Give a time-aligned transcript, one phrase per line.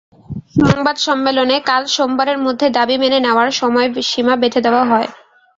[0.59, 5.07] সংবাদ সম্মেলনে কাল সোমবারের মধ্যে দাবি মেনে নেওয়ার সময়সীমা বেঁধে দেওয়া হয়।